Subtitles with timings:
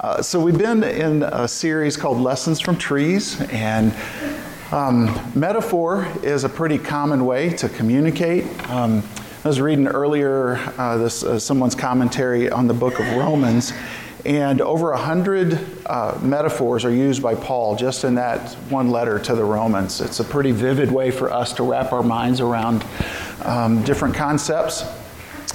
[0.00, 3.92] Uh, so we've been in a series called Lessons from Trees, and
[4.70, 8.44] um, metaphor is a pretty common way to communicate.
[8.70, 9.02] Um,
[9.44, 13.72] I was reading earlier uh, this uh, someone's commentary on the book of Romans,
[14.24, 19.18] and over a hundred uh, metaphors are used by Paul just in that one letter
[19.18, 20.00] to the Romans.
[20.00, 22.84] It's a pretty vivid way for us to wrap our minds around
[23.42, 24.84] um, different concepts.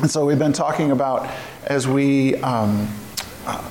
[0.01, 1.31] And so we've been talking about
[1.67, 2.89] as we um,
[3.45, 3.63] uh,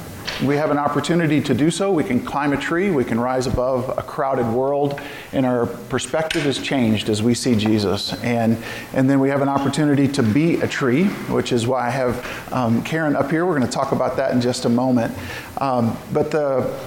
[0.42, 1.92] we have an opportunity to do so.
[1.92, 5.00] We can climb a tree, we can rise above a crowded world,
[5.32, 8.12] and our perspective is changed as we see Jesus.
[8.22, 11.90] And, and then we have an opportunity to be a tree, which is why I
[11.90, 13.46] have um, Karen up here.
[13.46, 15.16] We're going to talk about that in just a moment.
[15.58, 16.78] Um, but the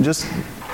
[0.00, 0.26] just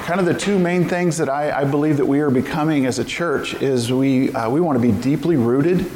[0.05, 2.99] kind of the two main things that I, I, believe that we are becoming as
[2.99, 5.91] a church is we, uh, we want to be deeply rooted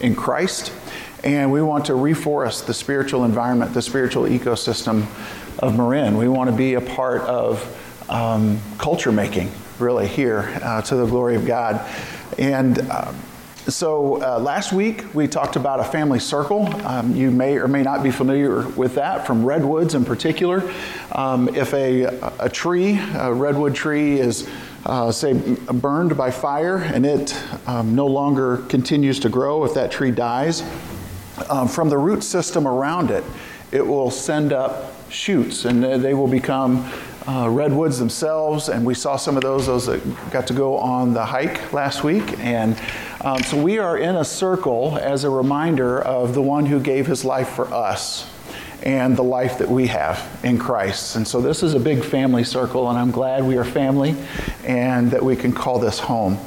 [0.00, 0.72] in Christ
[1.22, 5.06] and we want to reforest the spiritual environment, the spiritual ecosystem
[5.58, 6.16] of Marin.
[6.16, 7.62] We want to be a part of
[8.08, 11.86] um, culture making, really, here uh, to the glory of God.
[12.38, 13.12] And uh,
[13.68, 16.66] so uh, last week we talked about a family circle.
[16.84, 20.68] Um, you may or may not be familiar with that from redwoods in particular.
[21.12, 22.04] Um, if a,
[22.40, 24.48] a tree, a redwood tree, is
[24.84, 25.34] uh, say
[25.72, 30.62] burned by fire and it um, no longer continues to grow, if that tree dies,
[31.48, 33.22] um, from the root system around it,
[33.70, 36.90] it will send up shoots, and they will become
[37.26, 38.68] uh, redwoods themselves.
[38.68, 42.02] And we saw some of those, those that got to go on the hike last
[42.02, 42.38] week.
[42.38, 42.80] And
[43.20, 47.06] um, so we are in a circle as a reminder of the one who gave
[47.06, 48.28] his life for us
[48.82, 51.14] and the life that we have in Christ.
[51.14, 54.16] And so this is a big family circle, and I'm glad we are family
[54.64, 56.38] and that we can call this home.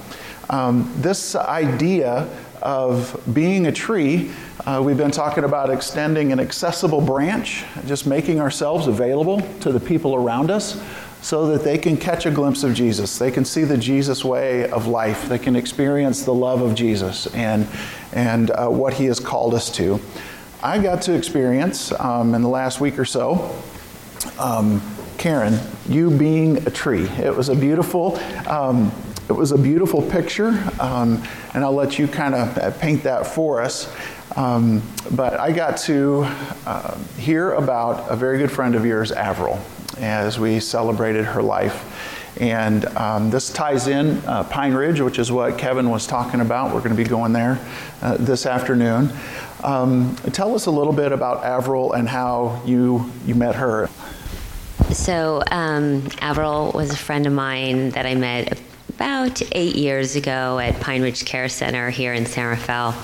[0.49, 2.27] Um, this idea
[2.61, 4.31] of being a tree
[4.63, 9.79] uh, we've been talking about extending an accessible branch, just making ourselves available to the
[9.79, 10.81] people around us
[11.21, 13.17] so that they can catch a glimpse of Jesus.
[13.17, 15.27] They can see the Jesus way of life.
[15.27, 17.67] They can experience the love of Jesus and,
[18.13, 19.99] and uh, what he has called us to.
[20.63, 23.55] I got to experience um, in the last week or so.
[24.39, 24.81] Um,
[25.17, 27.09] Karen, you being a tree.
[27.09, 28.17] It was a beautiful,
[28.47, 28.91] um,
[29.27, 30.49] it was a beautiful picture,
[30.79, 33.91] um, and I'll let you kind of paint that for us.
[34.35, 36.25] Um, but I got to
[36.65, 39.59] uh, hear about a very good friend of yours, Avril,
[39.97, 42.37] as we celebrated her life.
[42.39, 46.73] And um, this ties in uh, Pine Ridge, which is what Kevin was talking about.
[46.73, 47.59] We're going to be going there
[48.01, 49.11] uh, this afternoon.
[49.63, 53.89] Um, tell us a little bit about Avril and how you, you met her.
[54.91, 58.59] So, um, Avril was a friend of mine that I met
[58.95, 62.95] about eight years ago at Pine Ridge Care Center here in San Rafael.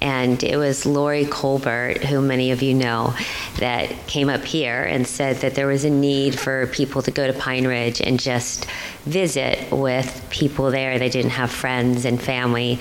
[0.00, 3.14] And it was Lori Colbert, who many of you know,
[3.58, 7.26] that came up here and said that there was a need for people to go
[7.26, 8.66] to Pine Ridge and just
[9.04, 12.80] visit with people there that didn't have friends and family.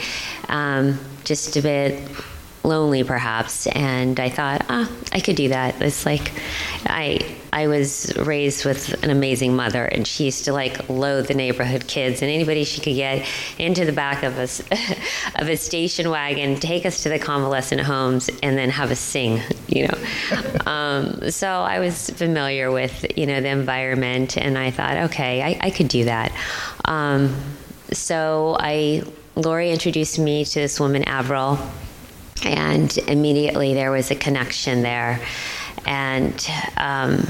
[0.49, 2.01] Um, just a bit
[2.63, 5.81] lonely perhaps and i thought ah i could do that.
[5.81, 6.31] It's like
[6.85, 7.19] i
[7.53, 11.87] i was raised with an amazing mother and she used to like load the neighborhood
[11.87, 13.25] kids and anybody she could get
[13.57, 14.43] into the back of a
[15.41, 19.41] of a station wagon take us to the convalescent homes and then have us sing
[19.67, 19.97] you know?
[20.67, 25.57] Um, so i was familiar with you know the environment and i thought okay i,
[25.67, 26.33] I could do that.
[26.85, 27.35] Um,
[27.93, 29.03] so i
[29.37, 31.59] Lori introduced me to this woman, Avril,
[32.45, 35.19] and immediately there was a connection there.
[35.85, 37.25] And um,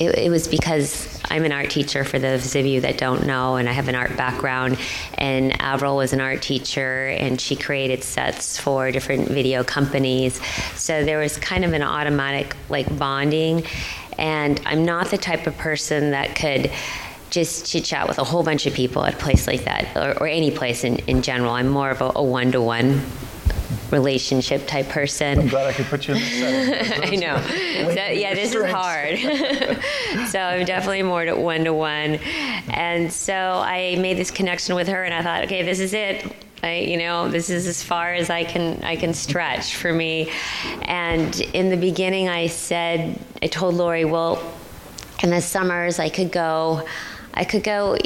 [0.00, 3.56] it, it, was because I'm an art teacher for those of you that don't know,
[3.56, 4.78] and I have an art background.
[5.18, 10.40] And Avril was an art teacher, and she created sets for different video companies.
[10.74, 13.64] So there was kind of an automatic like bonding.
[14.18, 16.72] And I'm not the type of person that could
[17.30, 20.22] just chit chat with a whole bunch of people at a place like that, or,
[20.22, 21.52] or any place in, in general.
[21.52, 23.02] I'm more of a one to one
[23.90, 25.38] relationship type person.
[25.38, 27.02] I'm glad I could put you in the setting.
[27.12, 27.40] I know.
[27.94, 29.18] So, yeah, this is hard.
[30.28, 32.16] so I'm definitely more to one to one.
[32.70, 36.34] And so I made this connection with her and I thought, okay, this is it.
[36.62, 40.30] I, you know, this is as far as I can I can stretch for me.
[40.82, 44.42] And in the beginning I said I told Lori, well,
[45.22, 46.86] in the summers I could go
[47.34, 47.98] I could go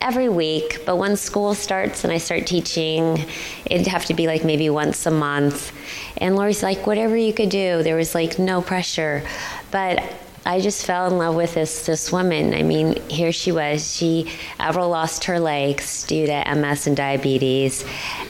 [0.00, 3.24] every week, but when school starts and I start teaching,
[3.66, 5.72] it'd have to be like maybe once a month.
[6.18, 7.82] And Lori's like, whatever you could do.
[7.82, 9.22] There was like no pressure.
[9.70, 10.02] But
[10.46, 12.54] I just fell in love with this this woman.
[12.54, 13.94] I mean, here she was.
[13.94, 17.84] She ever lost her legs due to MS and diabetes,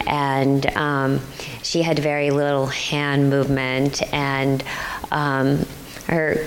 [0.05, 1.21] and um,
[1.63, 4.65] she had very little hand movement, and
[5.13, 5.65] um,
[6.09, 6.45] her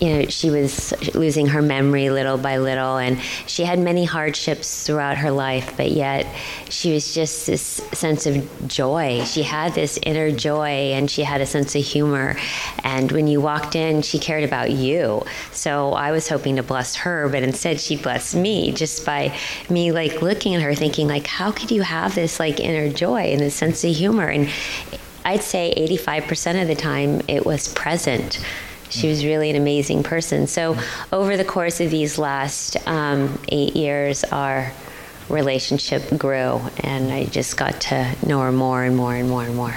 [0.00, 4.86] you know, she was losing her memory little by little, and she had many hardships
[4.86, 6.26] throughout her life, but yet
[6.70, 7.60] she was just this
[7.92, 9.22] sense of joy.
[9.24, 12.36] She had this inner joy, and she had a sense of humor.
[12.82, 15.22] And when you walked in, she cared about you.
[15.52, 19.36] So I was hoping to bless her, but instead she blessed me just by
[19.68, 23.32] me like looking at her, thinking like, how could you have this like inner joy
[23.32, 24.28] and this sense of humor?
[24.28, 24.48] And
[25.26, 28.42] I'd say 85% of the time it was present
[28.90, 30.46] she was really an amazing person.
[30.46, 30.76] So
[31.12, 34.72] over the course of these last um, eight years, our
[35.28, 39.56] relationship grew, and I just got to know her more and more and more and
[39.56, 39.74] more.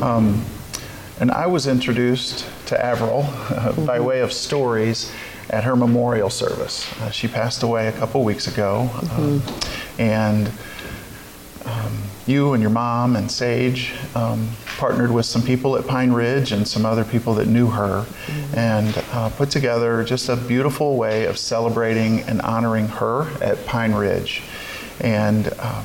[0.00, 0.44] Um,
[1.20, 5.12] and I was introduced to Avril uh, by way of stories
[5.50, 6.90] at her memorial service.
[7.00, 10.00] Uh, she passed away a couple weeks ago, mm-hmm.
[10.00, 10.50] and
[11.66, 16.52] um, you and your mom and Sage um, partnered with some people at Pine Ridge
[16.52, 18.58] and some other people that knew her mm-hmm.
[18.58, 23.92] and uh, put together just a beautiful way of celebrating and honoring her at Pine
[23.92, 24.42] Ridge.
[25.00, 25.84] And um,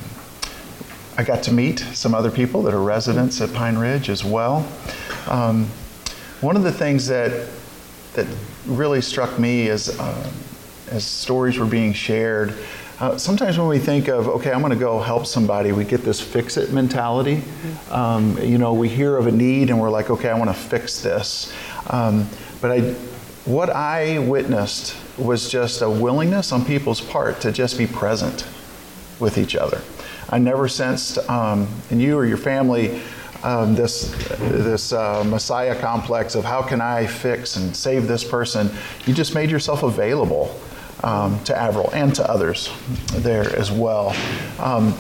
[1.18, 4.68] I got to meet some other people that are residents at Pine Ridge as well.
[5.28, 5.66] Um,
[6.42, 7.48] one of the things that
[8.14, 8.28] that
[8.66, 10.32] really struck me as uh,
[10.90, 12.54] as stories were being shared
[13.00, 16.02] uh, sometimes when we think of, okay, I'm going to go help somebody, we get
[16.02, 17.44] this fix it mentality.
[17.92, 20.56] Um, you know, we hear of a need and we're like, okay, I want to
[20.56, 21.54] fix this.
[21.92, 22.28] Um,
[22.60, 22.94] but I,
[23.46, 28.48] what I witnessed was just a willingness on people's part to just be present
[29.20, 29.82] with each other.
[30.30, 33.02] I never sensed um, in you or your family
[33.44, 38.72] um, this this uh, messiah complex of how can I fix and save this person.
[39.06, 40.60] You just made yourself available
[41.04, 42.70] um, to Avril and to others
[43.14, 44.16] there as well.
[44.60, 44.94] Um,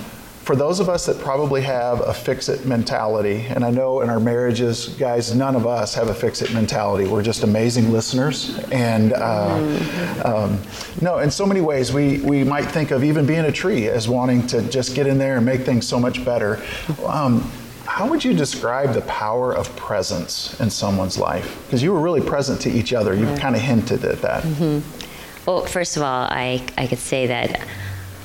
[0.47, 4.09] for those of us that probably have a fix it mentality, and I know in
[4.09, 7.05] our marriages, guys, none of us have a fix it mentality.
[7.05, 8.57] We're just amazing listeners.
[8.71, 9.77] And uh,
[10.23, 10.57] um,
[11.01, 14.07] no, in so many ways, we, we might think of even being a tree as
[14.07, 16.63] wanting to just get in there and make things so much better.
[17.05, 17.41] Um,
[17.83, 21.61] how would you describe the power of presence in someone's life?
[21.65, 23.13] Because you were really present to each other.
[23.13, 24.43] You kind of hinted at that.
[24.43, 25.07] Mm-hmm.
[25.47, 27.65] Well, first of all, I, I could say that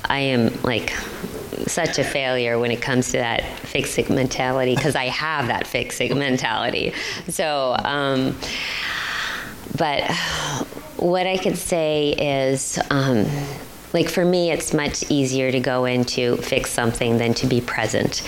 [0.03, 0.91] I am like
[1.67, 6.19] such a failure when it comes to that fixing mentality because I have that fixing
[6.19, 6.93] mentality.
[7.29, 8.37] So, um,
[9.77, 10.11] but
[10.97, 13.25] what I could say is, um,
[13.93, 17.61] like for me, it's much easier to go in to fix something than to be
[17.61, 18.21] present.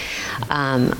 [0.49, 0.97] Um,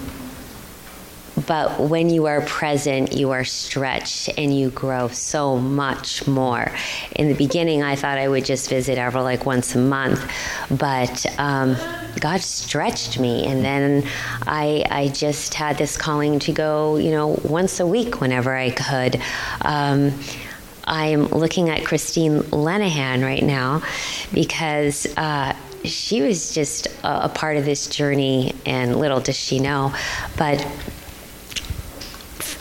[1.48, 6.72] but when you are present, you are stretched and you grow so much more.
[7.16, 10.30] In the beginning, I thought I would just visit Avril like once a month,
[10.72, 11.76] but um,
[12.20, 14.04] God stretched me, and then
[14.44, 18.72] I I just had this calling to go, you know, once a week whenever I
[18.72, 19.22] could.
[19.62, 20.18] Um,
[20.88, 23.82] I'm looking at Christine Lenahan right now
[24.34, 25.08] because.
[25.18, 29.94] Uh, she was just a part of this journey, and little does she know.
[30.36, 30.66] But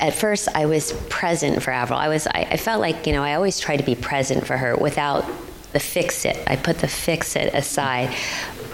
[0.00, 1.98] at first I was present for Avril.
[1.98, 4.56] I was I, I, felt like you know I always try to be present for
[4.56, 5.24] her without
[5.72, 6.38] the fix it.
[6.46, 8.14] I put the fix it aside.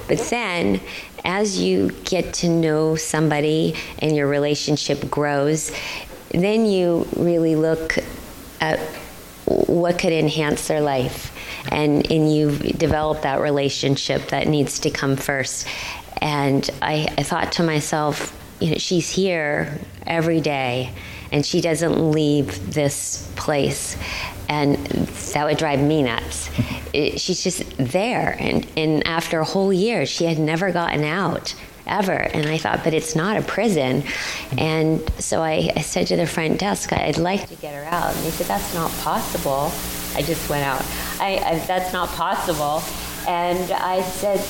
[0.09, 0.81] But then
[1.25, 5.73] as you get to know somebody and your relationship grows,
[6.31, 7.99] then you really look
[8.61, 8.79] at
[9.47, 11.37] what could enhance their life
[11.73, 15.67] and and you develop that relationship that needs to come first.
[16.23, 20.93] And I, I thought to myself, you know, she's here every day
[21.33, 23.97] and she doesn't leave this place.
[24.49, 24.77] And
[25.35, 26.51] that would drive me nuts.
[26.93, 28.37] It, she's just there.
[28.41, 31.55] And, and after a whole year, she had never gotten out
[31.87, 32.13] ever.
[32.13, 34.03] And I thought, but it's not a prison.
[34.59, 38.15] And so I, I said to the front desk, I'd like to get her out.
[38.15, 39.71] And they said, that's not possible.
[40.17, 40.85] I just went out.
[41.21, 42.83] I, I, that's not possible.
[43.29, 44.41] And I said,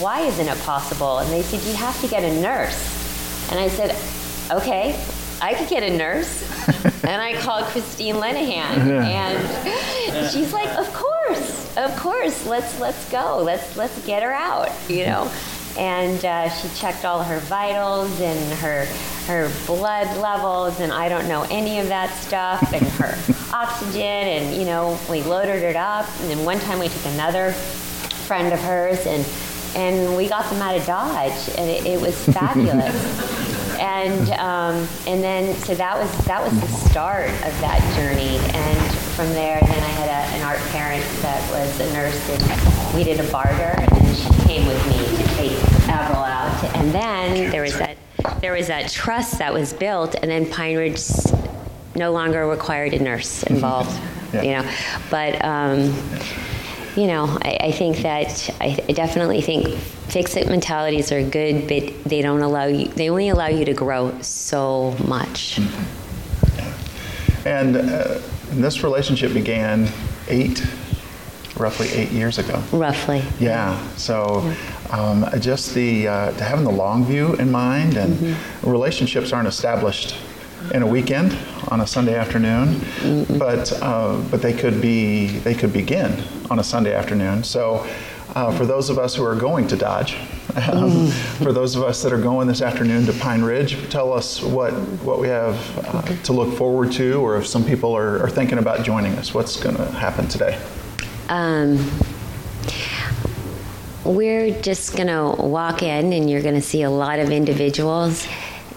[0.00, 1.18] why isn't it possible?
[1.18, 3.50] And they said, you have to get a nurse.
[3.50, 3.96] And I said,
[4.50, 5.04] okay,
[5.42, 6.48] I could get a nurse.
[7.04, 13.42] and I called Christine Lenahan, and she's like, of course, of course, let's let's go,
[13.42, 15.30] let's let's get her out, you know.
[15.76, 18.86] And uh, she checked all her vitals and her
[19.26, 23.18] her blood levels, and I don't know any of that stuff, and her
[23.52, 26.06] oxygen, and you know, we loaded it up.
[26.20, 29.26] And then one time we took another friend of hers, and
[29.74, 33.41] and we got them out of Dodge, and it, it was fabulous
[33.80, 38.38] and um, and then so that was that was the start of that journey.
[38.54, 42.96] And from there, then I had a, an art parent that was a nurse, and
[42.96, 46.64] we did a barter, and she came with me to take Avril out.
[46.76, 47.96] And then there was that
[48.40, 51.00] there was that trust that was built, and then Pine Ridge
[51.94, 53.98] no longer required a nurse involved,
[54.32, 54.42] Yeah.
[54.42, 54.70] you know.
[55.10, 55.94] But, um,
[56.96, 59.68] you know, I, I think that, I I definitely think
[60.08, 64.12] fix-it mentalities are good, but they don't allow you, they only allow you to grow
[64.20, 65.58] so much.
[67.44, 68.20] And uh,
[68.50, 69.88] this relationship began
[70.28, 70.64] eight,
[71.56, 72.62] roughly eight years ago.
[72.72, 73.22] Roughly.
[73.40, 73.76] Yeah.
[73.96, 74.54] So
[74.90, 80.14] um, just the uh, having the long view in mind, and relationships aren't established
[80.72, 81.36] in a weekend
[81.68, 82.80] on a Sunday afternoon,
[83.38, 87.44] but uh, but they could be they could begin on a Sunday afternoon.
[87.44, 87.86] So.
[88.34, 90.16] Uh, for those of us who are going to Dodge,
[90.72, 94.42] um, for those of us that are going this afternoon to Pine Ridge, tell us
[94.42, 95.54] what, what we have
[95.86, 99.34] uh, to look forward to, or if some people are, are thinking about joining us,
[99.34, 100.58] what's going to happen today?
[101.28, 101.90] Um,
[104.04, 108.26] we're just going to walk in and you're going to see a lot of individuals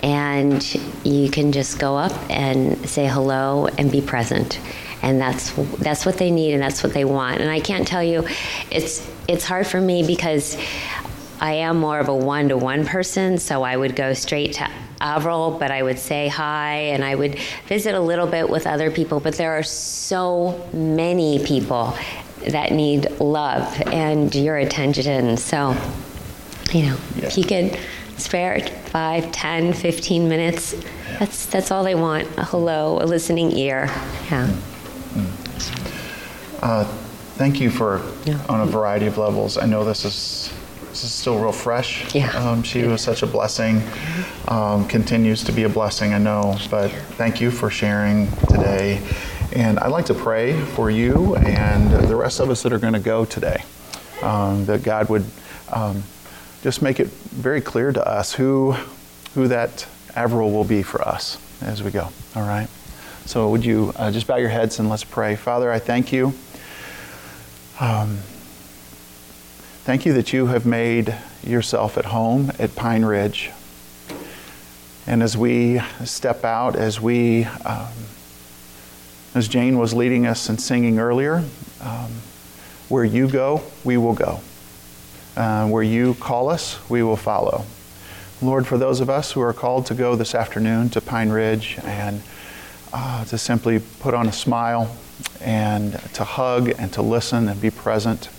[0.05, 4.59] and you can just go up and say hello and be present
[5.01, 8.03] and that's that's what they need and that's what they want and i can't tell
[8.03, 8.23] you
[8.69, 10.57] it's it's hard for me because
[11.41, 14.69] i am more of a one-to-one person so i would go straight to
[15.01, 18.89] Avril, but I would say hi and I would visit a little bit with other
[18.89, 19.19] people.
[19.19, 21.93] But there are so many people
[22.47, 25.35] that need love and your attention.
[25.35, 25.75] So,
[26.71, 27.25] you know, Yeah.
[27.25, 27.77] if you could
[28.17, 30.75] spare five, ten, fifteen minutes,
[31.19, 32.27] that's that's all they want.
[32.37, 33.89] A hello, a listening ear.
[34.31, 34.49] Yeah.
[36.61, 36.83] Uh,
[37.37, 38.39] Thank you for, Yeah.
[38.47, 39.57] on a variety of levels.
[39.57, 40.49] I know this is,
[40.89, 42.15] this is still real fresh.
[42.15, 42.29] Yeah.
[42.31, 43.83] Um, She was such a blessing,
[44.47, 49.01] um, continues to be a blessing, I know, but thank you for sharing today.
[49.51, 52.93] And I'd like to pray for you and the rest of us that are going
[52.93, 53.61] to go today,
[54.21, 55.25] um, that God would
[55.73, 56.03] um,
[56.65, 58.71] just make it very clear to us who,
[59.35, 62.67] who that Avril will be for us as we go, all right?
[63.27, 65.35] So would you uh, just bow your heads and let's pray.
[65.35, 66.33] Father, I thank you.
[67.79, 68.17] Um,
[69.83, 73.51] thank you that you have made yourself at home at Pine Ridge.
[75.05, 77.93] And as we step out, as we, um,
[79.35, 81.43] as Jane was leading us and singing earlier,
[81.79, 82.11] um,
[82.89, 84.39] where you go, we will go.
[85.35, 87.65] Uh, where you call us, we will follow.
[88.41, 91.77] Lord, for those of us who are called to go this afternoon to Pine Ridge
[91.83, 92.21] and
[92.93, 94.95] uh, to simply put on a smile
[95.41, 98.29] and to hug and to listen and be present,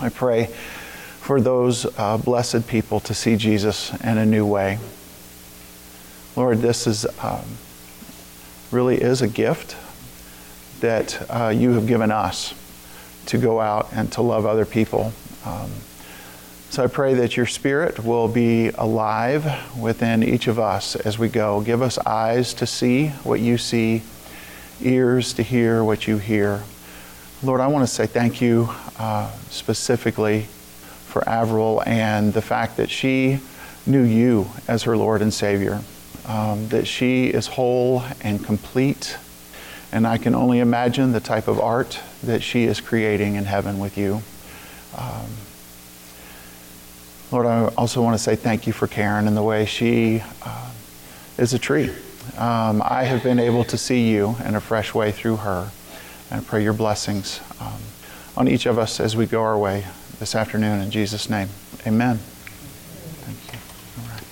[0.00, 4.78] I pray for those uh, blessed people to see Jesus in a new way.
[6.36, 7.44] Lord, this is um,
[8.70, 9.76] really is a gift
[10.80, 12.54] that uh, you have given us
[13.26, 15.12] to go out and to love other people.
[15.44, 15.70] Um,
[16.70, 21.28] so I pray that your spirit will be alive within each of us as we
[21.28, 21.60] go.
[21.62, 24.02] Give us eyes to see what you see,
[24.80, 26.62] ears to hear what you hear.
[27.42, 28.68] Lord, I want to say thank you
[29.00, 30.42] uh, specifically
[31.06, 33.40] for Avril and the fact that she
[33.84, 35.80] knew you as her Lord and Savior,
[36.26, 39.18] um, that she is whole and complete.
[39.90, 43.80] And I can only imagine the type of art that she is creating in heaven
[43.80, 44.22] with you.
[44.96, 45.26] Um,
[47.30, 50.70] Lord, I also want to say thank you for Karen and the way she uh,
[51.38, 51.90] is a tree.
[52.36, 55.70] Um, I have been able to see you in a fresh way through her.
[56.30, 57.80] And I pray your blessings um,
[58.36, 59.84] on each of us as we go our way
[60.18, 61.48] this afternoon in Jesus' name.
[61.86, 62.18] Amen.
[62.18, 64.02] Thank you.
[64.02, 64.24] All right.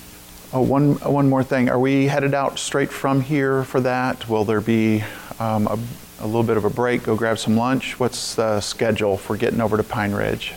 [0.52, 1.68] Oh, one, one more thing.
[1.68, 4.28] Are we headed out straight from here for that?
[4.28, 5.04] Will there be
[5.38, 5.78] um, a,
[6.20, 7.98] a little bit of a break, go grab some lunch?
[8.00, 10.52] What's the schedule for getting over to Pine Ridge?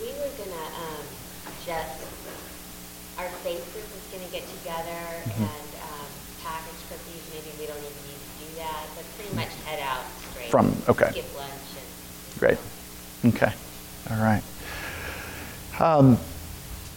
[0.00, 1.04] We were gonna um,
[1.64, 2.02] just
[3.18, 5.44] our faith group was gonna get together Mm-hmm.
[5.44, 6.06] and um,
[6.42, 7.22] package cookies.
[7.32, 10.41] Maybe we don't even need to do that, but pretty much head out straight.
[10.52, 11.10] From- okay.
[11.12, 11.50] Skip lunch
[12.30, 12.38] and.
[12.38, 12.58] Great.
[13.24, 13.54] Okay.
[14.10, 14.42] All right.
[15.80, 16.18] Um,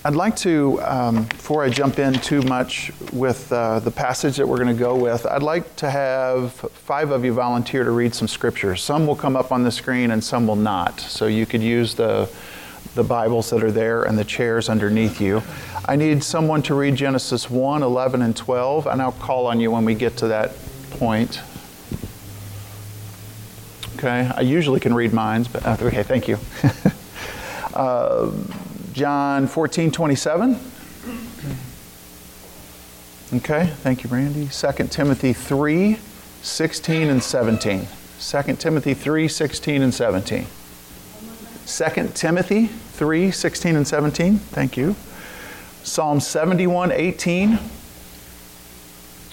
[0.03, 4.45] I'd like to, um, before I jump in too much with uh, the passage that
[4.45, 8.13] we're going to go with, I'd like to have five of you volunteer to read
[8.13, 8.83] some scriptures.
[8.83, 10.99] Some will come up on the screen and some will not.
[10.99, 12.29] So you could use the,
[12.93, 15.41] the Bibles that are there and the chairs underneath you.
[15.85, 19.71] I need someone to read Genesis 1, 11, and 12, and I'll call on you
[19.71, 20.51] when we get to that
[20.89, 21.39] point.
[23.97, 26.37] Okay, I usually can read minds, but uh, okay, thank you.
[27.73, 28.29] uh,
[28.91, 30.59] John 14, 27.
[33.35, 34.47] Okay, thank you, Randy.
[34.47, 35.97] 2 Timothy 3,
[36.41, 37.87] 16 and 17.
[38.19, 40.45] 2 Timothy 3, 16 and 17.
[41.65, 44.37] 2 Timothy 3, 16 and 17.
[44.37, 44.95] Thank you.
[45.83, 47.59] Psalm 71, 18.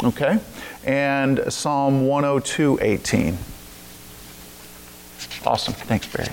[0.04, 0.38] Okay.
[0.84, 3.38] and Psalm 102 18.
[5.44, 5.74] Awesome.
[5.74, 6.28] Thanks, Barry.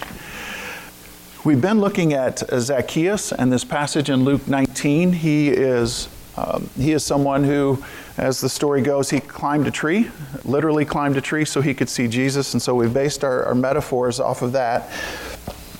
[1.44, 5.13] We've been looking at Zacchaeus and this passage in Luke 19.
[5.13, 7.84] He is, um, he is someone who,
[8.18, 10.12] as the story goes, he climbed a tree,
[10.46, 12.54] literally climbed a tree so he could see Jesus.
[12.54, 14.92] And so we've based our, our metaphors off of that.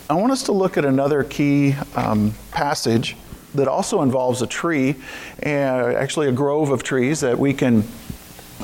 [0.10, 3.16] I want us to look at another key um, passage
[3.54, 4.96] that also involves a tree,
[5.40, 7.84] and actually a grove of trees that we can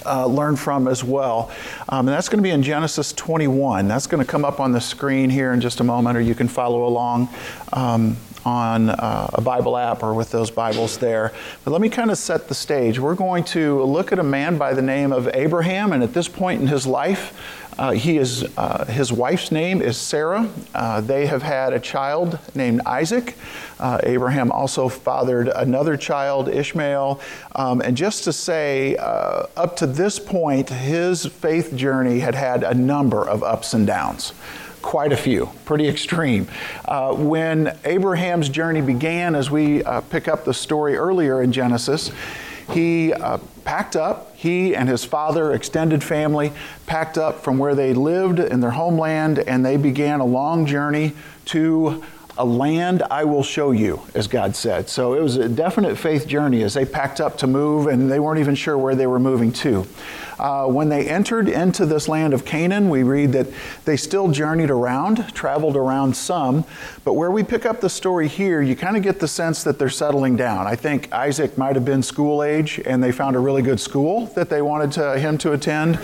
[0.05, 1.51] uh, learn from as well.
[1.89, 3.87] Um, and that's going to be in Genesis 21.
[3.87, 6.35] That's going to come up on the screen here in just a moment, or you
[6.35, 7.29] can follow along
[7.73, 11.33] um, on uh, a Bible app or with those Bibles there.
[11.63, 12.99] But let me kind of set the stage.
[12.99, 16.27] We're going to look at a man by the name of Abraham, and at this
[16.27, 17.33] point in his life,
[17.77, 20.49] uh, he is, uh, his wife's name is Sarah.
[20.73, 23.35] Uh, they have had a child named Isaac.
[23.79, 27.19] Uh, Abraham also fathered another child, Ishmael.
[27.53, 32.63] Um, and just to say, uh, up to this point, his faith journey had had
[32.63, 34.31] a number of ups and downs
[34.85, 36.47] quite a few, pretty extreme.
[36.85, 42.11] Uh, when Abraham's journey began, as we uh, pick up the story earlier in Genesis,
[42.71, 46.53] he uh, packed up, he and his father, extended family,
[46.85, 51.13] packed up from where they lived in their homeland, and they began a long journey
[51.45, 52.03] to
[52.37, 54.87] a land I will show you, as God said.
[54.87, 58.19] So it was a definite faith journey as they packed up to move, and they
[58.19, 59.87] weren't even sure where they were moving to.
[60.39, 63.47] Uh, when they entered into this land of Canaan, we read that
[63.85, 66.65] they still journeyed around, traveled around some,
[67.03, 69.79] but where we pick up the story here, you kind of get the sense that
[69.79, 70.67] they're settling down.
[70.67, 74.27] I think Isaac might have been school age, and they found a really good school
[74.27, 75.99] that they wanted to, him to attend.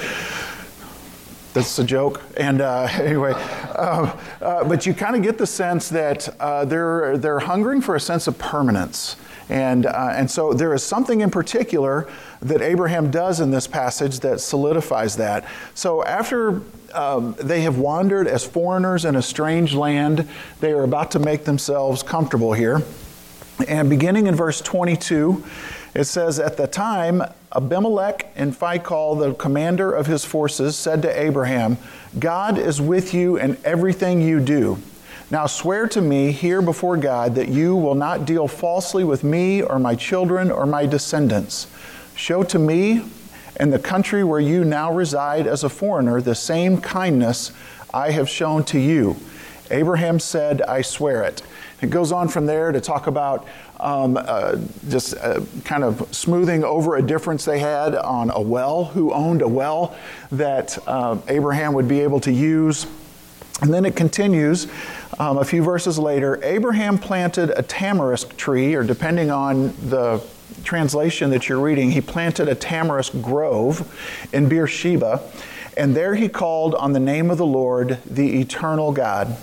[1.53, 2.21] That's a joke.
[2.37, 7.17] And uh, anyway, uh, uh, but you kind of get the sense that uh, they're,
[7.17, 9.17] they're hungering for a sense of permanence.
[9.49, 12.07] And, uh, and so there is something in particular
[12.41, 15.45] that Abraham does in this passage that solidifies that.
[15.73, 16.61] So after
[16.93, 20.27] um, they have wandered as foreigners in a strange land,
[20.59, 22.81] they are about to make themselves comfortable here.
[23.67, 25.43] And beginning in verse 22,
[25.93, 27.21] it says, At the time,
[27.53, 31.77] Abimelech and Phicol, the commander of his forces, said to Abraham,
[32.17, 34.77] God is with you in everything you do.
[35.31, 39.63] Now swear to me here before God that you will not deal falsely with me
[39.63, 41.67] or my children or my descendants.
[42.17, 43.05] Show to me
[43.55, 47.53] and the country where you now reside as a foreigner the same kindness
[47.93, 49.15] I have shown to you.
[49.69, 51.41] Abraham said, I swear it.
[51.81, 53.47] It goes on from there to talk about
[53.79, 54.57] um, uh,
[54.89, 59.41] just uh, kind of smoothing over a difference they had on a well, who owned
[59.41, 59.95] a well
[60.29, 62.85] that uh, Abraham would be able to use.
[63.61, 64.67] And then it continues
[65.19, 70.23] um, a few verses later Abraham planted a tamarisk tree, or depending on the
[70.63, 75.21] translation that you're reading, he planted a tamarisk grove in Beersheba,
[75.77, 79.37] and there he called on the name of the Lord, the eternal God.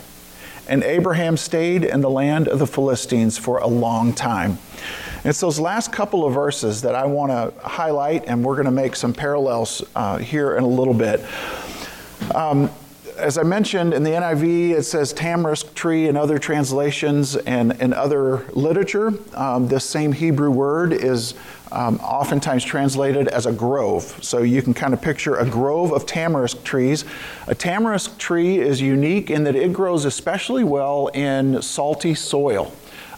[0.69, 4.59] And Abraham stayed in the land of the Philistines for a long time.
[5.25, 8.71] It's those last couple of verses that I want to highlight, and we're going to
[8.71, 11.25] make some parallels uh, here in a little bit.
[12.35, 12.71] Um,
[13.19, 17.93] as I mentioned in the NIV, it says tamarisk tree in other translations and in
[17.93, 19.13] other literature.
[19.35, 21.35] Um, this same Hebrew word is
[21.73, 24.19] um, oftentimes translated as a grove.
[24.23, 27.05] So you can kind of picture a grove of tamarisk trees.
[27.47, 32.73] A tamarisk tree is unique in that it grows especially well in salty soil.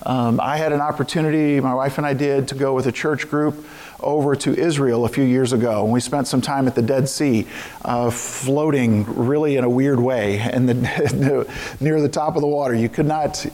[0.06, 3.28] Um, I had an opportunity, my wife and I did, to go with a church
[3.28, 3.66] group
[4.02, 7.08] over to Israel a few years ago, and we spent some time at the Dead
[7.08, 7.46] Sea,
[7.84, 10.66] uh, floating really in a weird way, and
[11.80, 12.74] near the top of the water.
[12.74, 13.46] You could not,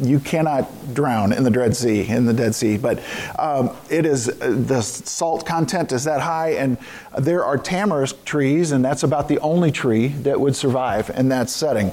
[0.00, 2.76] you cannot drown in the Dead Sea, in the Dead Sea.
[2.76, 3.02] But
[3.38, 6.78] um, it is the salt content is that high, and
[7.18, 11.50] there are tamarisk trees, and that's about the only tree that would survive in that
[11.50, 11.92] setting.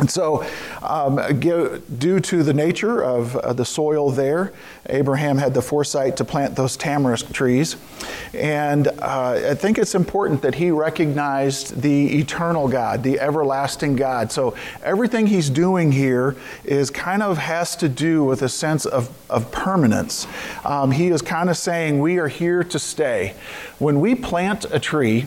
[0.00, 0.46] And so,
[0.82, 4.54] um, due to the nature of uh, the soil there,
[4.86, 7.76] Abraham had the foresight to plant those tamarisk trees.
[8.32, 14.32] And uh, I think it's important that he recognized the eternal God, the everlasting God.
[14.32, 16.34] So, everything he's doing here
[16.64, 20.26] is kind of has to do with a sense of, of permanence.
[20.64, 23.34] Um, he is kind of saying, We are here to stay.
[23.78, 25.26] When we plant a tree,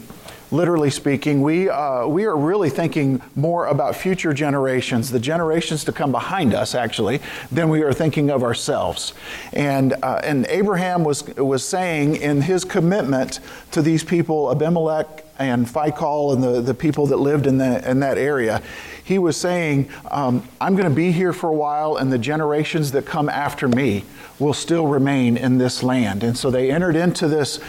[0.53, 5.91] literally speaking, we, uh, we are really thinking more about future generations, the generations to
[5.91, 7.19] come behind us, actually,
[7.51, 9.13] than we are thinking of ourselves.
[9.51, 13.39] And, uh, and Abraham was, was saying in his commitment
[13.71, 17.99] to these people, Abimelech and Phicol and the, the people that lived in, the, in
[18.01, 18.61] that area,
[19.03, 22.91] he was saying, um, I'm going to be here for a while, and the generations
[22.91, 24.05] that come after me
[24.39, 26.23] will still remain in this land.
[26.23, 27.59] And so they entered into this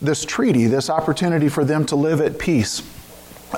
[0.00, 2.82] this treaty, this opportunity for them to live at peace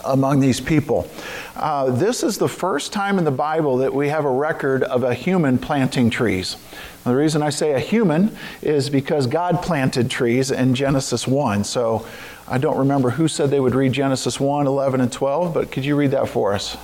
[0.05, 1.09] among these people.
[1.55, 5.05] Uh, this is the first time in the Bible that we have a record of
[5.05, 6.57] a human planting trees.
[7.05, 11.65] the reason I say a human is because God planted trees in Genesis 1.
[11.65, 12.07] So
[12.49, 15.85] I don't remember who said they would read Genesis 1, 11, and 12, but could
[15.85, 16.77] you read that for us?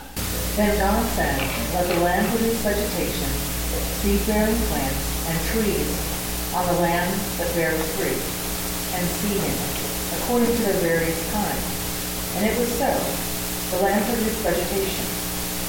[0.56, 1.38] Then God said,
[1.74, 3.28] Let the land produce vegetation,
[4.00, 6.10] seed-bearing plants, and trees
[6.54, 8.39] on the land that bears fruit,
[8.94, 11.80] and seed according to their various kinds
[12.36, 12.90] and it was so.
[13.76, 15.06] The land produced vegetation,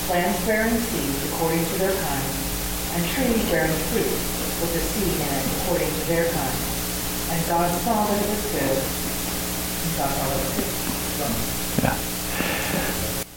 [0.08, 2.38] plants bearing seed according to their kinds,
[2.94, 4.14] and trees bearing fruit
[4.62, 6.62] with the seed in it according to their kinds.
[7.32, 8.78] And God saw that it was good.
[9.82, 10.70] And God saw that it was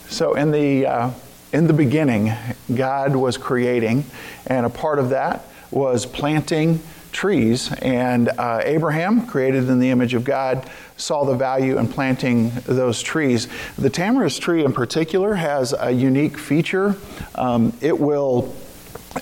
[0.05, 0.11] good.
[0.13, 1.11] So in the uh,
[1.53, 2.33] in the beginning,
[2.75, 4.05] God was creating,
[4.47, 6.81] and a part of that was planting
[7.15, 7.73] trees.
[7.81, 13.01] And uh, Abraham, created in the image of God, saw the value in planting those
[13.01, 13.49] trees.
[13.79, 16.97] The tamarisk tree, in particular, has a unique feature.
[17.37, 18.55] Um, it will,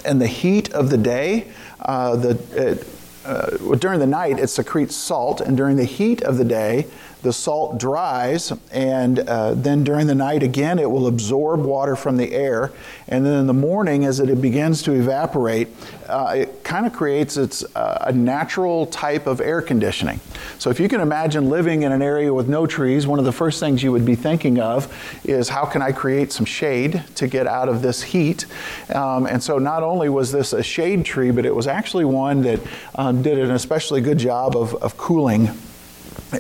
[0.04, 2.88] in the heat of the day, uh, the, it,
[3.24, 6.86] uh, during the night, it secretes salt, and during the heat of the day,
[7.22, 12.16] the salt dries, and uh, then during the night again, it will absorb water from
[12.16, 12.72] the air.
[13.08, 15.68] And then in the morning, as it begins to evaporate,
[16.08, 20.18] uh, it kind of creates its, uh, a natural type of air conditioning.
[20.58, 23.32] So if you can imagine living in an area with no trees, one of the
[23.32, 24.92] first things you would be thinking of
[25.24, 28.46] is how can I create some shade to get out of this heat?
[28.92, 32.42] Um, and so not only was this a shade tree, but it was actually one
[32.42, 32.60] that
[32.96, 35.50] um, did an especially good job of, of cooling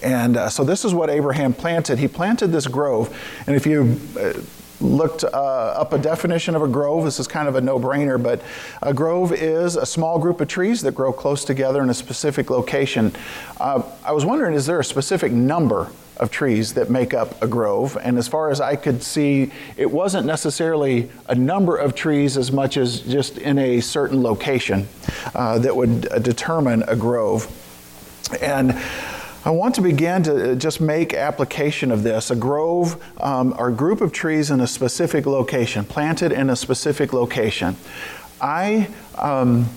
[0.02, 1.98] and uh, so this is what Abraham planted.
[1.98, 3.16] He planted this grove.
[3.46, 4.32] And if you uh,
[4.80, 8.22] looked uh, up a definition of a grove, this is kind of a no brainer,
[8.22, 8.42] but
[8.82, 12.50] a grove is a small group of trees that grow close together in a specific
[12.50, 13.14] location.
[13.60, 17.46] Uh, I was wondering, is there a specific number of trees that make up a
[17.46, 17.98] grove.
[18.00, 22.52] And as far as I could see, it wasn't necessarily a number of trees as
[22.52, 24.86] much as just in a certain location
[25.34, 27.50] uh, that would uh, determine a grove.
[28.40, 28.80] And
[29.44, 32.30] I want to begin to uh, just make application of this.
[32.30, 37.12] A grove um, or group of trees in a specific location, planted in a specific
[37.12, 37.76] location.
[38.40, 39.68] I, um,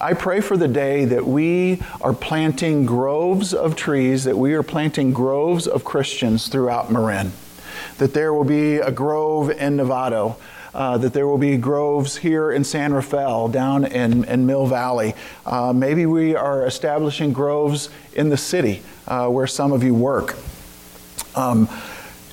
[0.00, 4.64] I pray for the day that we are planting groves of trees, that we are
[4.64, 7.30] planting groves of Christians throughout Marin.
[7.98, 10.38] That there will be a grove in Novato,
[10.74, 15.14] uh, that there will be groves here in San Rafael, down in, in Mill Valley.
[15.46, 20.36] Uh, maybe we are establishing groves in the city uh, where some of you work.
[21.34, 21.68] Um,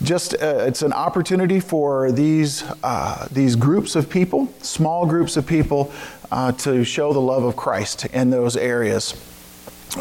[0.04, 5.46] just uh, it's an opportunity for these uh, these groups of people, small groups of
[5.46, 5.92] people,
[6.32, 9.14] uh, to show the love of Christ in those areas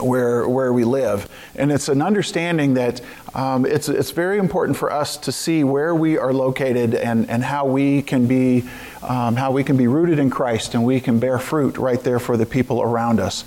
[0.00, 3.02] where where we live, and it's an understanding that
[3.35, 7.44] um, it's it's very important for us to see where we are located and and
[7.44, 8.64] how we can be
[9.02, 12.18] um, how we can be rooted in Christ and we can bear fruit right there
[12.18, 13.44] for the people around us.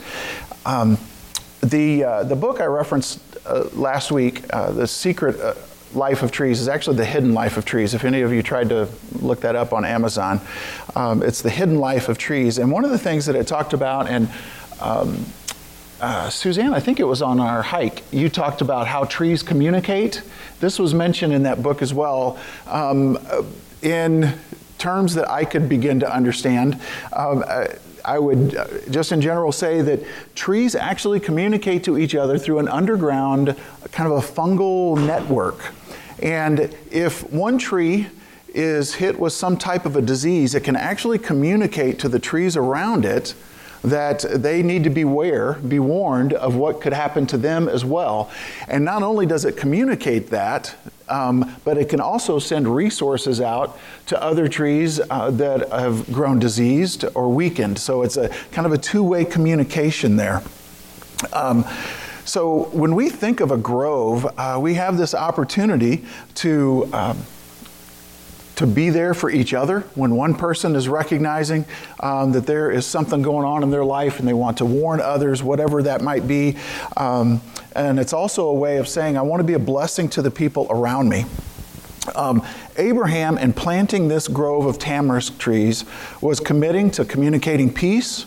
[0.65, 0.97] Um,
[1.63, 5.56] the, uh, the book I referenced uh, last week, uh, The Secret uh,
[5.93, 7.93] Life of Trees, is actually The Hidden Life of Trees.
[7.93, 8.88] If any of you tried to
[9.19, 10.41] look that up on Amazon,
[10.95, 12.58] um, it's The Hidden Life of Trees.
[12.58, 14.30] And one of the things that it talked about, and
[14.82, 15.26] um,
[16.02, 20.21] uh, Suzanne, I think it was on our hike, you talked about how trees communicate.
[20.60, 22.38] This was mentioned in that book as well.
[22.67, 23.17] Um,
[23.82, 24.34] in
[24.78, 26.82] terms that I could begin to understand,
[27.13, 27.67] um, uh,
[28.05, 30.01] I would uh, just in general say that
[30.35, 33.55] trees actually communicate to each other through an underground
[33.91, 35.73] kind of a fungal network.
[36.21, 38.07] And if one tree
[38.53, 42.55] is hit with some type of a disease, it can actually communicate to the trees
[42.55, 43.33] around it
[43.83, 48.31] that they need to beware, be warned of what could happen to them as well.
[48.67, 50.75] And not only does it communicate that,
[51.09, 56.39] um, but it can also send resources out to other trees uh, that have grown
[56.39, 57.77] diseased or weakened.
[57.77, 60.41] So it's a kind of a two way communication there.
[61.33, 61.65] Um,
[62.25, 66.89] so when we think of a grove, uh, we have this opportunity to.
[66.93, 67.17] Um,
[68.55, 71.65] to be there for each other when one person is recognizing
[71.99, 74.99] um, that there is something going on in their life and they want to warn
[74.99, 76.55] others, whatever that might be.
[76.97, 77.41] Um,
[77.75, 80.31] and it's also a way of saying, I want to be a blessing to the
[80.31, 81.25] people around me.
[82.15, 82.45] Um,
[82.77, 85.85] Abraham, in planting this grove of tamarisk trees,
[86.21, 88.25] was committing to communicating peace.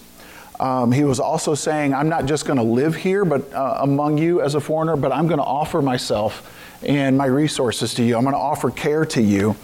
[0.58, 4.18] Um, he was also saying, I'm not just going to live here but uh, among
[4.18, 6.52] you as a foreigner, but I'm going to offer myself
[6.86, 8.16] and my resources to you.
[8.16, 9.56] I'm going to offer care to you.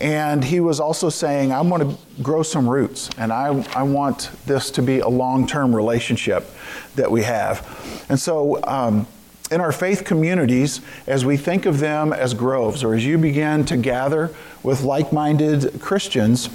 [0.00, 4.30] And he was also saying, I'm going to grow some roots, and I, I want
[4.46, 6.50] this to be a long term relationship
[6.96, 8.06] that we have.
[8.08, 9.06] And so, um,
[9.50, 13.64] in our faith communities, as we think of them as groves, or as you begin
[13.66, 16.48] to gather with like minded Christians,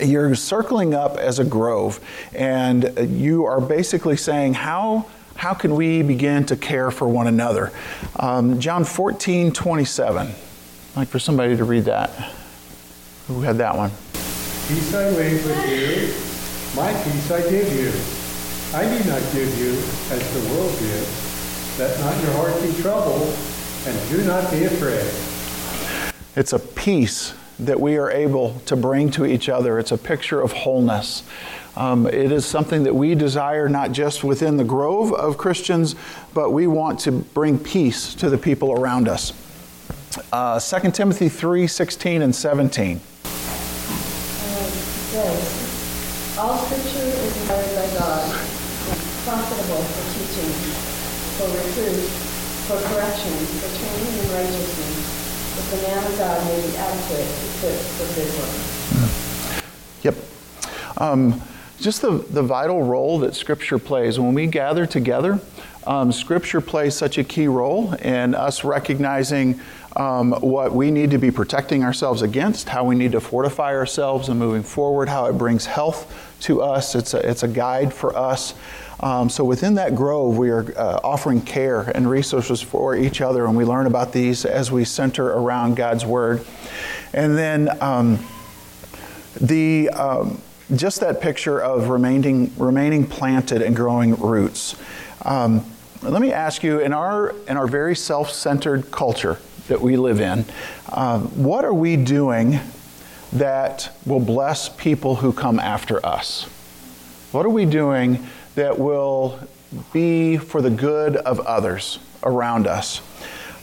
[0.00, 2.00] you're circling up as a grove,
[2.34, 7.72] and you are basically saying, How, how can we begin to care for one another?
[8.16, 10.26] Um, John 14, 27.
[10.26, 10.34] I'd
[10.96, 12.10] like for somebody to read that.
[13.28, 13.90] Who had that one?
[14.68, 17.92] Peace I leave with you, my peace I give you.
[18.74, 19.72] I do not give you
[20.14, 21.78] as the world gives.
[21.78, 23.36] Let not your heart be troubled,
[23.86, 25.12] and do not be afraid.
[26.36, 29.78] It's a peace that we are able to bring to each other.
[29.78, 31.22] It's a picture of wholeness.
[31.76, 35.94] Um, it is something that we desire not just within the grove of Christians,
[36.34, 39.32] but we want to bring peace to the people around us.
[40.32, 43.00] Uh, 2 Timothy 3 16 and 17.
[45.12, 50.52] says, All scripture is inspired by God, and profitable for teaching,
[51.36, 52.08] for reproof,
[52.68, 55.04] for correction, for training in righteousness,
[55.56, 58.56] that the man of God may be adequate, equipped for good work.
[60.02, 60.16] Yep.
[60.98, 61.40] Um,
[61.82, 64.18] just the, the vital role that Scripture plays.
[64.18, 65.40] When we gather together,
[65.86, 69.60] um, Scripture plays such a key role in us recognizing
[69.96, 74.28] um, what we need to be protecting ourselves against, how we need to fortify ourselves
[74.28, 76.94] and moving forward, how it brings health to us.
[76.94, 78.54] It's a, it's a guide for us.
[79.00, 83.46] Um, so within that grove, we are uh, offering care and resources for each other,
[83.46, 86.46] and we learn about these as we center around God's Word.
[87.12, 88.24] And then um,
[89.40, 90.40] the um,
[90.74, 94.76] just that picture of remaining remaining planted and growing roots.
[95.24, 95.64] Um,
[96.02, 100.44] let me ask you: in our in our very self-centered culture that we live in,
[100.88, 102.58] uh, what are we doing
[103.32, 106.44] that will bless people who come after us?
[107.32, 109.38] What are we doing that will
[109.92, 113.00] be for the good of others around us?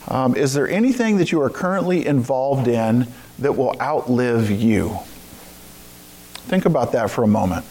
[0.08, 3.06] Um, is there anything that you are currently involved in
[3.38, 4.98] that will outlive you?
[6.50, 7.64] Think about that for a moment.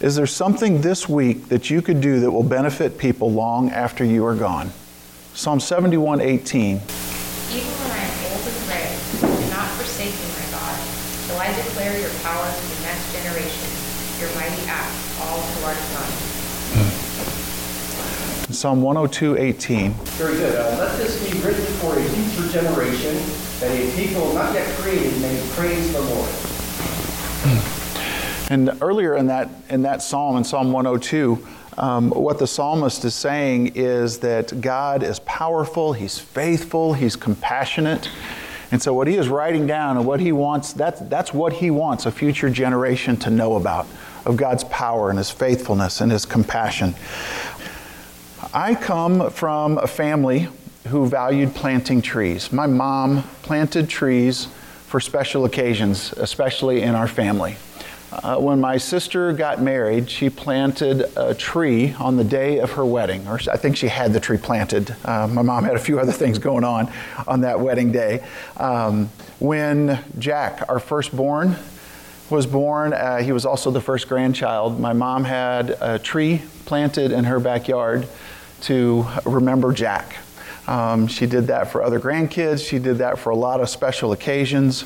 [0.00, 4.06] Is there something this week that you could do that will benefit people long after
[4.06, 4.72] you are gone?
[5.34, 6.80] Psalm 71 18.
[6.80, 8.88] Even when I am old and gray,
[9.20, 10.80] do not forsake me, my God,
[11.28, 13.68] till I declare your power to the next generation,
[14.16, 16.16] your mighty acts all to our sons.
[18.56, 19.92] Psalm 102 18.
[20.16, 20.56] Very good.
[20.56, 23.12] Uh, let this be written for a future generation,
[23.60, 26.45] that a people not yet created may praise the Lord.
[28.50, 31.46] And earlier in that, in that psalm, in Psalm 102,
[31.78, 38.08] um, what the psalmist is saying is that God is powerful, He's faithful, He's compassionate.
[38.72, 41.70] And so, what he is writing down and what he wants, that's, that's what he
[41.70, 43.86] wants a future generation to know about
[44.26, 46.94] of God's power and His faithfulness and His compassion.
[48.52, 50.48] I come from a family
[50.88, 52.52] who valued planting trees.
[52.52, 54.48] My mom planted trees
[54.96, 57.54] for special occasions, especially in our family.
[58.10, 62.86] Uh, when my sister got married, she planted a tree on the day of her
[62.86, 64.96] wedding, or I think she had the tree planted.
[65.04, 66.90] Uh, my mom had a few other things going on
[67.28, 68.24] on that wedding day.
[68.56, 71.56] Um, when Jack, our firstborn,
[72.30, 74.80] was born, uh, he was also the first grandchild.
[74.80, 78.08] My mom had a tree planted in her backyard
[78.62, 80.16] to remember Jack.
[80.66, 84.12] Um, she did that for other grandkids, she did that for a lot of special
[84.12, 84.84] occasions.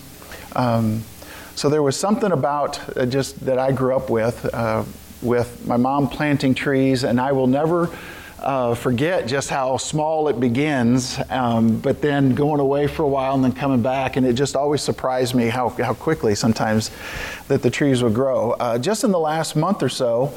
[0.55, 1.03] Um,
[1.55, 4.85] so there was something about uh, just that I grew up with, uh,
[5.23, 7.91] with my mom planting trees, and I will never
[8.41, 13.35] uh, forget just how small it begins, um, but then going away for a while
[13.35, 16.91] and then coming back, and it just always surprised me how, how quickly sometimes
[17.49, 18.53] that the trees would grow.
[18.53, 20.33] Uh, just in the last month or so,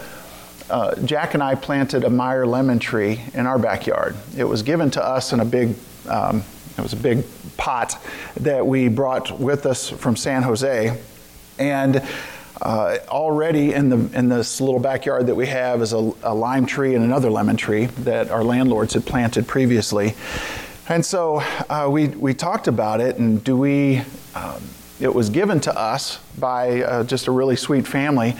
[0.69, 4.15] uh, Jack and I planted a Meyer lemon tree in our backyard.
[4.38, 5.76] It was given to us in a big
[6.08, 6.43] um,
[6.78, 7.23] it was a big
[7.56, 8.04] pot
[8.38, 10.97] that we brought with us from San Jose.
[11.60, 12.02] And
[12.62, 16.65] uh, already in, the, in this little backyard that we have is a, a, lime
[16.65, 20.15] tree and another lemon tree that our landlords had planted previously.
[20.89, 21.38] And so
[21.69, 24.02] uh, we, we talked about it, and do we,
[24.36, 24.62] um,
[24.99, 28.36] it was given to us by uh, just a really sweet family.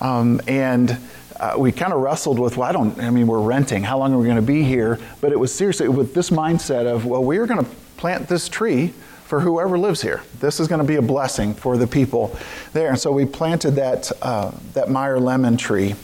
[0.00, 0.98] Um, and
[1.40, 3.82] uh, we kind of wrestled with, well, I don't, I mean, we're renting.
[3.82, 4.98] How long are we going to be here?
[5.20, 8.92] But it was seriously with this mindset of, well, we're going to plant this tree
[9.24, 10.22] for whoever lives here.
[10.38, 12.36] This is going to be a blessing for the people
[12.72, 12.90] there.
[12.90, 15.94] And so we planted that, uh, that Meyer lemon tree.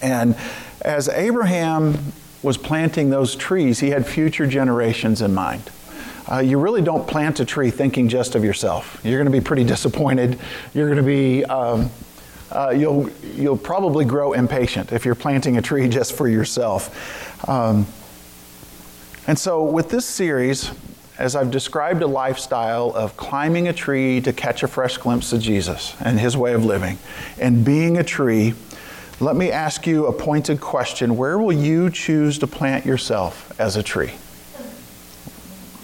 [0.00, 0.36] And
[0.82, 1.98] as Abraham
[2.42, 5.70] was planting those trees, he had future generations in mind.
[6.30, 9.00] Uh, you really don't plant a tree thinking just of yourself.
[9.04, 10.38] You're going to be pretty disappointed.
[10.72, 11.90] You're going to be, um,
[12.52, 17.48] uh, you'll, you'll probably grow impatient if you're planting a tree just for yourself.
[17.48, 17.86] Um,
[19.26, 20.72] And so, with this series,
[21.18, 25.40] as I've described a lifestyle of climbing a tree to catch a fresh glimpse of
[25.40, 26.98] Jesus and his way of living,
[27.38, 28.54] and being a tree,
[29.20, 31.16] let me ask you a pointed question.
[31.16, 34.12] Where will you choose to plant yourself as a tree?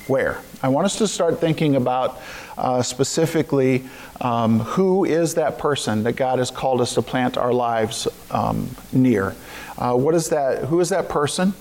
[0.06, 0.38] Where?
[0.62, 2.20] I want us to start thinking about
[2.56, 3.84] uh, specifically
[4.20, 8.70] um, who is that person that God has called us to plant our lives um,
[8.92, 9.34] near.
[9.76, 10.64] Uh, what is that?
[10.66, 11.54] Who is that person?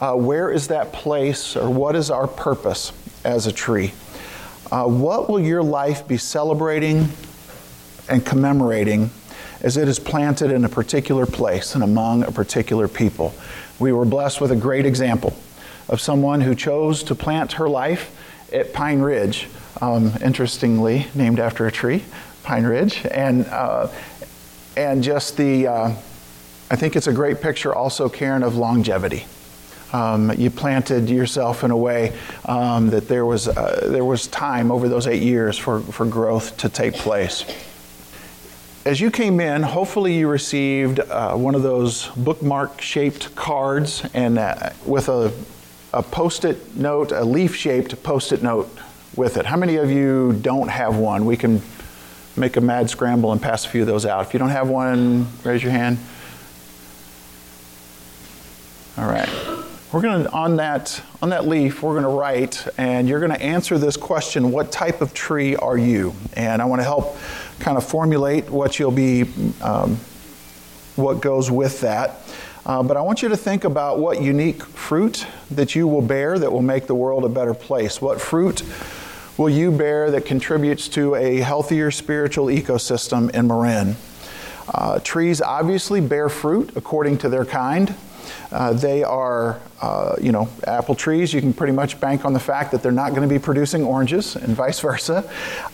[0.00, 2.92] Uh, where is that place, or what is our purpose
[3.24, 3.92] as a tree?
[4.70, 7.08] Uh, what will your life be celebrating
[8.08, 9.10] and commemorating
[9.60, 13.34] as it is planted in a particular place and among a particular people?
[13.78, 15.36] We were blessed with a great example
[15.92, 18.10] of someone who chose to plant her life
[18.50, 19.46] at Pine Ridge,
[19.82, 22.02] um, interestingly named after a tree,
[22.42, 23.88] Pine Ridge, and uh,
[24.76, 25.66] and just the.
[25.66, 25.94] Uh,
[26.70, 29.26] I think it's a great picture, also, Karen, of longevity.
[29.92, 34.72] Um, you planted yourself in a way um, that there was uh, there was time
[34.72, 37.44] over those eight years for, for growth to take place.
[38.86, 44.38] As you came in, hopefully you received uh, one of those bookmark shaped cards and
[44.38, 45.30] uh, with a
[45.92, 48.70] a post it note, a leaf shaped post it note
[49.16, 49.46] with it.
[49.46, 51.24] How many of you don't have one?
[51.24, 51.60] We can
[52.36, 54.26] make a mad scramble and pass a few of those out.
[54.26, 55.98] If you don't have one, raise your hand.
[58.96, 59.28] All right.
[59.92, 63.32] We're going to on that on that leaf we're going to write and you're going
[63.32, 66.14] to answer this question what type of tree are you?
[66.32, 67.18] And I want to help
[67.60, 69.24] kind of formulate what you'll be
[69.60, 69.96] um,
[70.96, 72.20] what goes with that.
[72.64, 76.38] Uh, but I want you to think about what unique fruit that you will bear
[76.38, 78.00] that will make the world a better place.
[78.00, 78.62] What fruit
[79.36, 83.96] will you bear that contributes to a healthier spiritual ecosystem in Marin?
[84.68, 87.94] Uh, trees obviously bear fruit according to their kind.
[88.50, 91.32] Uh, they are, uh, you know, apple trees.
[91.32, 93.84] You can pretty much bank on the fact that they're not going to be producing
[93.84, 95.28] oranges, and vice versa.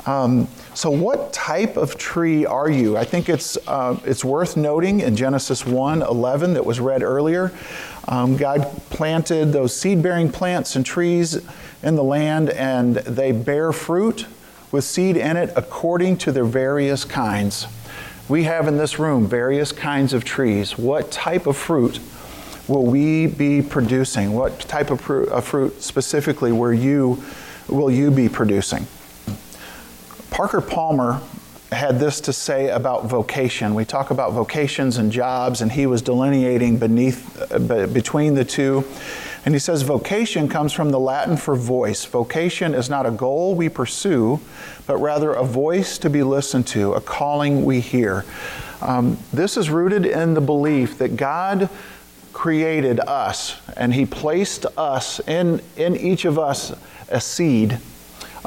[0.06, 2.96] Um, so, what type of tree are you?
[2.96, 7.52] I think it's uh, it's worth noting in Genesis 1 11 that was read earlier.
[8.06, 11.44] Um, God planted those seed bearing plants and trees
[11.82, 14.26] in the land, and they bear fruit
[14.72, 17.66] with seed in it according to their various kinds.
[18.28, 20.76] We have in this room various kinds of trees.
[20.76, 21.98] What type of fruit
[22.68, 24.32] will we be producing?
[24.32, 27.22] What type of, of fruit specifically were you,
[27.68, 28.86] will you be producing?
[30.30, 31.20] Parker Palmer
[31.72, 33.74] had this to say about vocation.
[33.74, 38.84] We talk about vocations and jobs, and he was delineating beneath, uh, between the two.
[39.44, 42.04] And he says, Vocation comes from the Latin for voice.
[42.04, 44.40] Vocation is not a goal we pursue,
[44.86, 48.24] but rather a voice to be listened to, a calling we hear.
[48.80, 51.68] Um, this is rooted in the belief that God
[52.32, 56.74] created us and He placed us in, in each of us
[57.08, 57.78] a seed,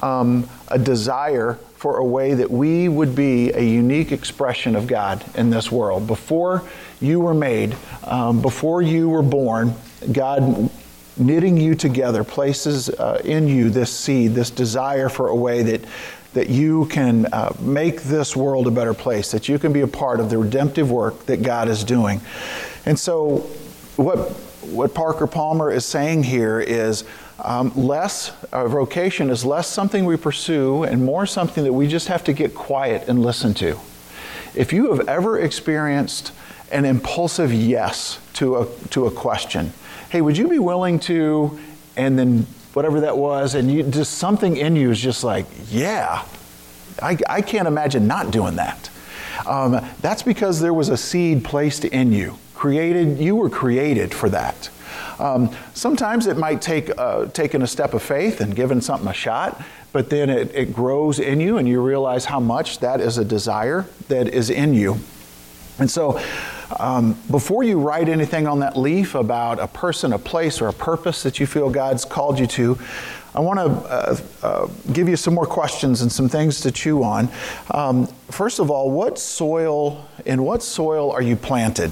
[0.02, 5.26] um, a desire for a way that we would be a unique expression of God
[5.36, 6.06] in this world.
[6.06, 6.63] Before
[7.00, 9.74] you were made, um, before you were born,
[10.12, 10.70] God
[11.17, 15.82] knitting you together places uh, in you this seed, this desire for a way that
[16.34, 19.88] that you can uh, make this world a better place, that you can be a
[19.88, 22.22] part of the redemptive work that God is doing.
[22.86, 23.50] And so
[24.02, 24.30] what,
[24.62, 27.04] what Parker Palmer is saying here is
[27.40, 32.08] um, less, uh, vocation is less something we pursue and more something that we just
[32.08, 33.80] have to get quiet and listen to.
[34.54, 36.34] If you have ever experienced
[36.72, 39.74] an impulsive yes to a, to a question,
[40.10, 41.60] hey, would you be willing to,
[41.96, 46.24] and then whatever that was, and you, just something in you is just like, yeah,
[47.02, 48.90] I, I can't imagine not doing that.
[49.48, 54.30] Um, that's because there was a seed placed in you created, you were created for
[54.30, 54.69] that.
[55.17, 59.13] Um, sometimes it might take uh, taking a step of faith and giving something a
[59.13, 59.60] shot,
[59.91, 63.26] but then it, it grows in you and you realize how much that is a
[63.26, 65.00] desire that is in you.
[65.80, 66.21] And so,
[66.80, 70.74] um, before you write anything on that leaf about a person, a place, or a
[70.74, 72.78] purpose that you feel God's called you to,
[73.34, 77.01] I want to uh, uh, give you some more questions and some things to chew
[77.01, 77.28] on.
[77.72, 81.91] Um, first of all, what soil, in what soil are you planted?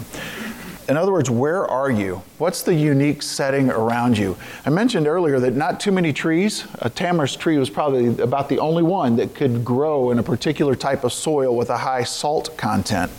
[0.90, 2.24] In other words, where are you?
[2.40, 4.36] What's the unique setting around you?
[4.66, 8.58] I mentioned earlier that not too many trees, a tamarisk tree was probably about the
[8.58, 12.58] only one that could grow in a particular type of soil with a high salt
[12.58, 13.12] content.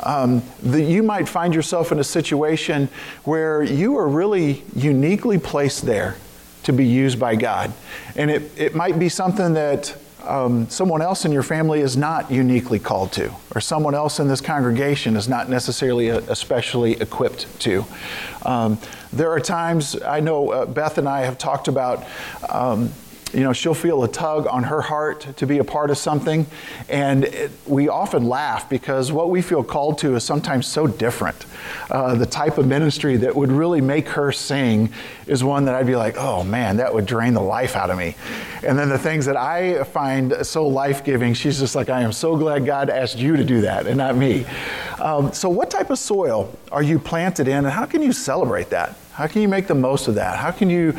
[0.00, 2.88] Um, the, you might find yourself in a situation
[3.22, 6.16] where you are really uniquely placed there
[6.64, 7.72] to be used by God.
[8.16, 12.30] And it, it might be something that um, someone else in your family is not
[12.30, 17.46] uniquely called to, or someone else in this congregation is not necessarily uh, especially equipped
[17.60, 17.84] to.
[18.44, 18.78] Um,
[19.12, 22.04] there are times, I know uh, Beth and I have talked about.
[22.48, 22.92] Um,
[23.32, 26.46] you know, she'll feel a tug on her heart to be a part of something.
[26.88, 31.44] And it, we often laugh because what we feel called to is sometimes so different.
[31.90, 34.90] Uh, the type of ministry that would really make her sing
[35.26, 37.98] is one that I'd be like, oh man, that would drain the life out of
[37.98, 38.16] me.
[38.62, 42.12] And then the things that I find so life giving, she's just like, I am
[42.12, 44.46] so glad God asked you to do that and not me.
[44.98, 48.70] Um, so, what type of soil are you planted in, and how can you celebrate
[48.70, 48.96] that?
[49.12, 50.38] How can you make the most of that?
[50.38, 50.96] How can you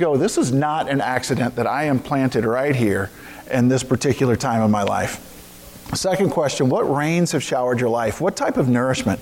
[0.00, 3.10] go, this is not an accident that I am planted right here
[3.50, 5.26] in this particular time of my life.
[5.94, 8.20] Second question What rains have showered your life?
[8.20, 9.20] What type of nourishment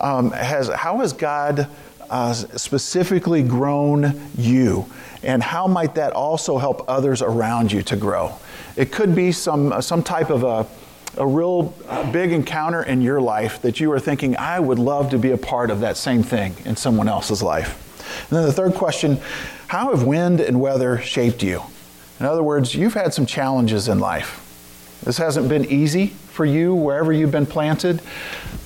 [0.00, 1.68] um, has, how has God
[2.10, 4.86] uh, specifically grown you?
[5.22, 8.36] And how might that also help others around you to grow?
[8.76, 10.66] It could be some, uh, some type of a,
[11.20, 11.74] a real
[12.12, 15.38] big encounter in your life that you are thinking, I would love to be a
[15.38, 17.82] part of that same thing in someone else's life.
[18.28, 19.20] And then the third question
[19.68, 21.62] how have wind and weather shaped you?
[22.20, 24.42] In other words, you've had some challenges in life.
[25.04, 28.00] This hasn't been easy for you wherever you've been planted,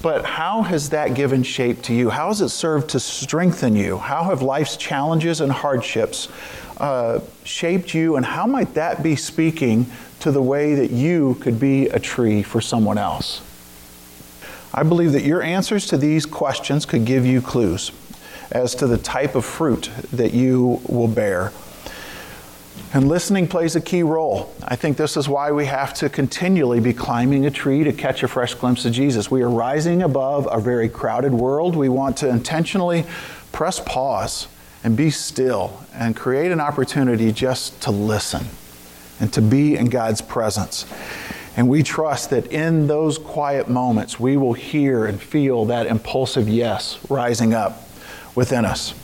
[0.02, 2.10] but how has that given shape to you?
[2.10, 3.98] How has it served to strengthen you?
[3.98, 6.28] How have life's challenges and hardships
[6.78, 9.86] uh, shaped you, and how might that be speaking
[10.20, 13.42] to the way that you could be a tree for someone else?
[14.72, 17.90] I believe that your answers to these questions could give you clues
[18.50, 21.52] as to the type of fruit that you will bear.
[22.92, 24.52] And listening plays a key role.
[24.64, 28.24] I think this is why we have to continually be climbing a tree to catch
[28.24, 29.30] a fresh glimpse of Jesus.
[29.30, 31.76] We are rising above a very crowded world.
[31.76, 33.04] We want to intentionally
[33.52, 34.48] press pause
[34.82, 38.46] and be still and create an opportunity just to listen
[39.20, 40.84] and to be in God's presence.
[41.56, 46.48] And we trust that in those quiet moments, we will hear and feel that impulsive
[46.48, 47.86] yes rising up
[48.34, 48.94] within us.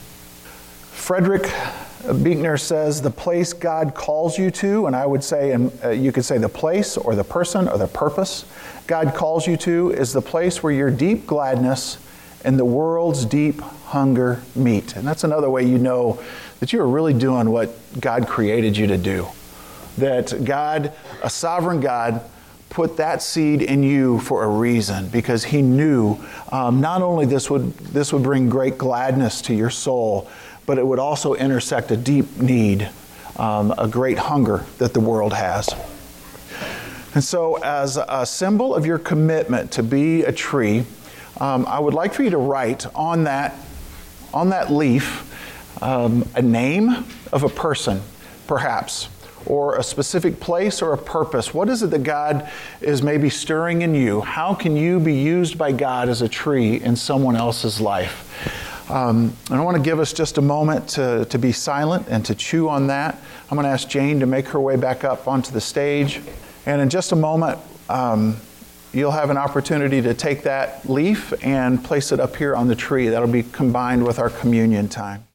[0.92, 1.50] Frederick
[2.22, 6.12] Buechner says the place God calls you to, and I would say, and uh, you
[6.12, 8.44] could say the place or the person or the purpose
[8.86, 11.98] God calls you to is the place where your deep gladness
[12.44, 14.94] and the world's deep hunger meet.
[14.94, 16.22] And that's another way you know
[16.60, 19.26] that you are really doing what God created you to do.
[19.98, 22.22] That God, a sovereign God,
[22.76, 26.14] put that seed in you for a reason because he knew
[26.52, 30.28] um, not only this would, this would bring great gladness to your soul,
[30.66, 32.86] but it would also intersect a deep need,
[33.38, 35.70] um, a great hunger that the world has.
[37.14, 40.84] And so, as a symbol of your commitment to be a tree,
[41.40, 43.54] um, I would like for you to write on that,
[44.34, 48.02] on that leaf um, a name of a person,
[48.46, 49.08] perhaps
[49.46, 51.54] or a specific place or a purpose?
[51.54, 54.20] What is it that God is maybe stirring in you?
[54.20, 58.22] How can you be used by God as a tree in someone else's life?
[58.90, 62.34] Um, I want to give us just a moment to, to be silent and to
[62.34, 63.20] chew on that.
[63.50, 66.20] I'm going to ask Jane to make her way back up onto the stage.
[66.66, 68.36] And in just a moment, um,
[68.92, 72.76] you'll have an opportunity to take that leaf and place it up here on the
[72.76, 73.08] tree.
[73.08, 75.24] That'll be combined with our communion time.